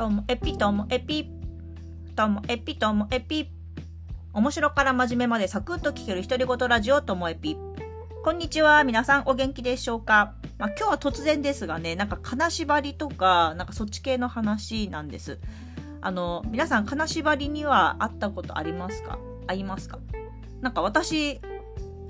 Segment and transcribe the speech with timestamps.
[0.00, 1.30] ともエピともエピ。
[2.16, 3.50] ともエピともエピ。
[4.32, 7.58] 面白から真面目までサクッと聞ける独り言ラジオともエピ。
[8.24, 8.82] こんにちは。
[8.82, 15.38] 皆さんお元気でしょうか、まあ、今日は突然ですがねなんか金縛りとかなんかそっち系の話なんです。
[16.00, 19.18] あの皆さん金縛りには会ったことありますか？
[19.48, 19.98] ありますか？
[20.62, 21.42] なんか私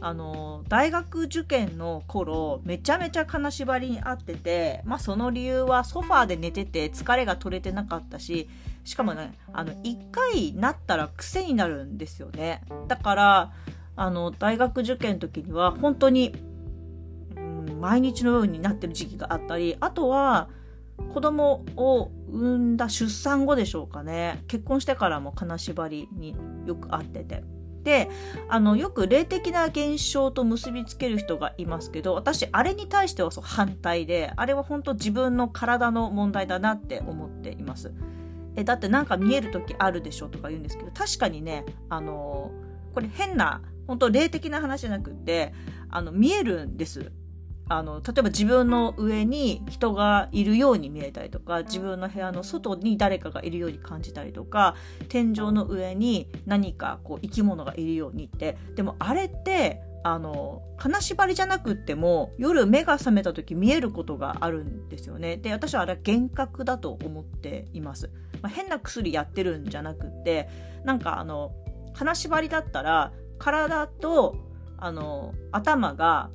[0.02, 8.48] あの大学受験の頃めちゃめちゃ金縛りにあってて、まあ、その理由はソファーで寝てて疲れが取れてなかったし
[8.84, 13.52] しかもねあの1回なったら癖になるんですよねだから
[13.96, 16.34] あの大学受験の時には本当に、
[17.36, 20.48] うん、毎日のようになってる時期があったりあとは
[21.12, 26.34] 子供を産んだ出産後でしょうかね結婚してからも金縛りに
[26.66, 27.59] よく会ってて。
[27.82, 28.10] で
[28.48, 37.92] あのよく霊的な現象と結びつける人がいますけど私あれに対してはそう反対であれは本当自分の体の問題だなって思っています。
[38.56, 42.50] えだってなんか見える時あるでしょとか言うんですけど確かにねあの
[42.92, 45.54] これ変な本当霊的な話じゃなくて
[45.88, 47.12] あの見えるんです。
[47.70, 54.74] あの例えば自分の上に人がいるように見えたりとか自分の部屋の外に誰かがいるように感じたりとか
[55.08, 58.58] 天井の上に何かこう生き物がいるようにって。
[58.74, 65.36] でもあれってあの金縛りじゃなくっても夜目が覚めた時見えることがあるんですよね。
[65.36, 68.10] で私はあれは幻覚だと思っています、
[68.42, 70.48] まあ、変な薬やってるんじゃなくって
[70.84, 71.52] なんかあの
[71.92, 74.36] 金縛りだったら体と
[74.78, 76.30] あの頭が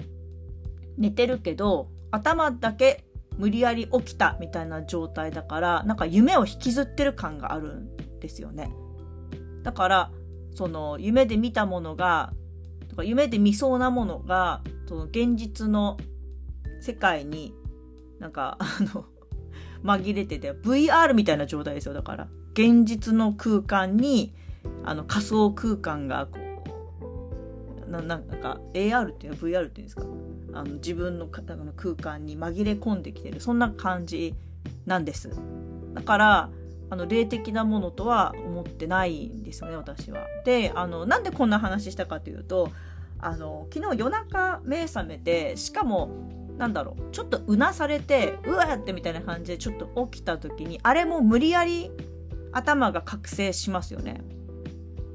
[0.98, 3.04] 寝てるけど頭だけ
[3.38, 8.72] 無理やり起きたみたいな状態だからなんか夢を引きずってる感があるんですよね。
[9.64, 10.12] だから
[10.54, 12.34] その夢で見たものが
[12.88, 15.98] とか夢で見そうなものがその現実の
[16.80, 17.54] 世界に
[18.20, 19.06] なんかあの
[19.84, 21.94] 紛れてて VR みたいな状態ですよ。
[21.94, 24.34] だから現実の空間に
[24.86, 26.40] あの仮想空間がこ
[27.88, 30.04] うななんか AR っていうの VR っていうんですか？
[30.56, 34.34] あの自分の空間に紛れ込んできてるそんな感じ
[34.86, 35.30] なんです
[35.94, 36.50] だから
[36.90, 40.26] あの霊的なものとは思ってないんですよね私は。
[40.46, 42.72] であのなんでこんな話したかというと
[43.20, 46.10] あの昨日夜中目覚めてしかも
[46.58, 51.92] なんだろうちょっとうなされてうわってみたいな感じでちょっと起きた時にあれも無理やり
[52.54, 54.22] 頭が覚醒しますよね。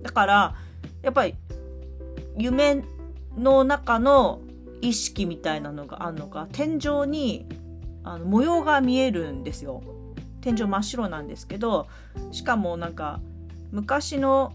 [0.02, 0.54] だから
[1.02, 1.34] やっぱり
[2.36, 2.82] 夢
[3.38, 4.40] の中の
[4.80, 7.46] 意識みたいなのがあるのか天井に
[8.02, 9.82] あの模様が見えるんですよ。
[10.40, 11.86] 天井真っ白なんですけど
[12.30, 13.20] しかもなんか
[13.72, 14.54] 昔の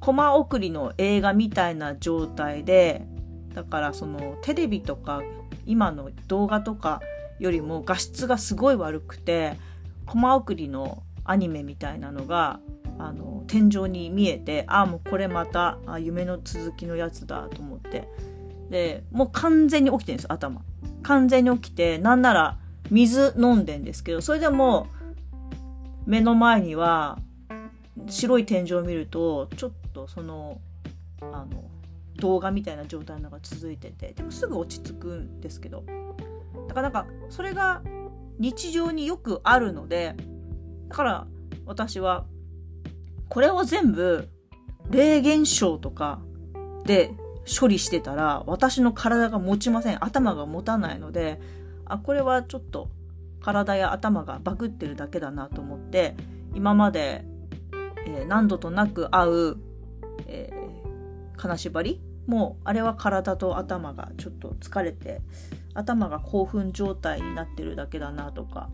[0.00, 3.06] コマ送りの映画みたいな状態で
[3.54, 5.22] だからそのテレビとか
[5.66, 7.00] 今の動画とか
[7.38, 9.56] よりも画質がすごい悪くて
[10.06, 12.60] コマ送りのアニメみたいなのが
[12.98, 18.08] あの天井に見えてああもうこれまた夢の続きのやつだと思って
[18.70, 20.62] でもう完全に起きてるんです頭。
[21.02, 22.58] 完全に起きてなんなら
[22.90, 24.88] 水飲んでんですけどそれでも
[26.06, 27.18] 目の前には
[28.08, 30.60] 白い天井を見るとちょっとその
[31.20, 31.64] あの
[32.16, 35.84] 動画みたいな状態のが続いててでもすぐ落ち着くんですけど
[36.68, 37.82] だからなんかそれが
[38.38, 40.14] 日常によくあるので
[40.88, 41.26] だから
[41.66, 42.24] 私は
[43.28, 44.28] これを全部
[44.90, 46.20] 霊現象とか
[46.84, 47.12] で
[47.48, 50.04] 処理してたら私の体が持ちません。
[50.04, 51.40] 頭が持たないので
[51.84, 52.88] あこれはちょっと
[53.40, 56.14] 体や頭がバグってるだけだなと思って
[56.54, 57.24] 今まで、
[58.06, 59.56] えー、何度となく会う、
[60.26, 62.00] えー、金縛り？
[62.26, 65.22] もうあれは体と頭がちょっと疲れて
[65.72, 68.68] 頭が興奮状態になってるだけだなとか。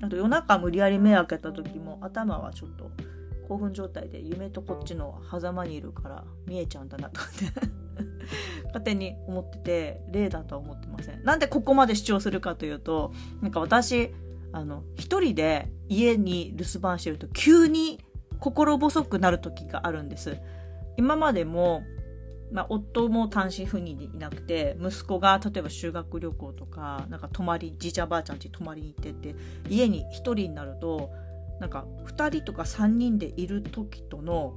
[0.00, 2.88] あと夜中無理やり目開けた時も頭はちょっと
[3.48, 7.87] 興奮状態で夢とこっちの狭間にいるから見えちゃうんだなとかって。
[8.68, 11.22] 勝手に思ってて例だとは思ってません。
[11.24, 13.12] なんでここまで主張するかというと
[13.42, 14.10] なんか私
[14.52, 18.00] あの一人で家に留守番してると急に
[18.38, 20.38] 心細くなる時があるんです。
[20.96, 21.82] 今までも
[22.50, 29.36] まあ、夫も単身赴任でいなくて息子が例えば修学旅行とかなんか泊まりじいちゃんばあちゃんち泊まりに行ってて
[29.68, 31.10] 家に1人になると
[31.60, 34.54] なんか2人とか3人でいる時との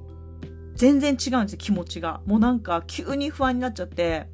[0.82, 2.22] 全然違うんですよ気持ちが。
[2.26, 4.26] もうなんか急に不安になっちゃって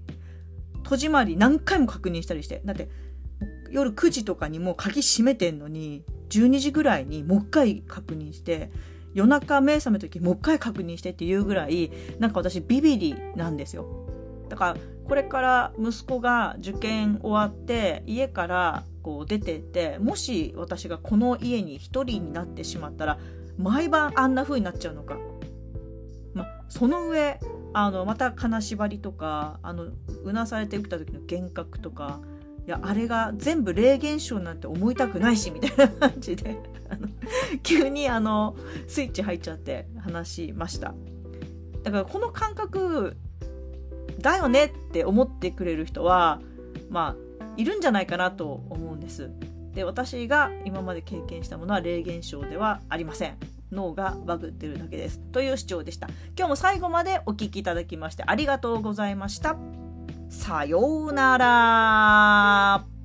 [0.82, 2.62] 戸締まり何回も確認したりして。
[2.64, 2.88] だって
[3.70, 8.70] 夜9時とかにもう鍵閉めてんのに12時ぐらいにもう一回確認して
[9.12, 14.06] 夜中目覚めた時もう一回確認してっていうぐらいなんか私ビビリなんですよ。
[14.48, 23.18] だからこれから息子が受験終わって家からこう出てってもし私がこの家に一人になってしまったら
[23.58, 25.18] 毎晩あんな風になっちゃうのか、
[26.69, 27.41] その上
[27.73, 29.87] あのまた金縛りとかあの
[30.25, 32.20] うなされて起きた時の幻覚とか
[32.67, 36.59] いやあれが全部霊現象なんて思いたくないしみたいな感じで
[37.62, 38.56] 急にあの
[38.87, 40.94] スイッチ入っちゃって話しました。
[41.82, 43.17] だからこの感覚
[44.20, 46.41] だよねって思ってくれる人は
[46.91, 49.31] まあいるんじゃないかなと思うんです。
[49.75, 53.37] で私が今まで経験したものは霊現象ではありません。
[53.73, 55.20] 脳がバグってるだけです。
[55.32, 56.09] という主張でした。
[56.37, 59.56] 今日も最後までお聴きいただきましてありがとうございました。
[60.29, 62.97] さようなら。